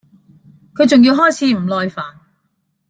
[0.73, 2.01] 佢仲要開始唔耐煩